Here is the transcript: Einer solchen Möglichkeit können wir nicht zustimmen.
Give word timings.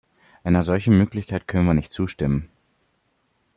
Einer 0.43 0.63
solchen 0.63 0.97
Möglichkeit 0.97 1.47
können 1.47 1.67
wir 1.67 1.75
nicht 1.75 1.91
zustimmen. 1.91 2.49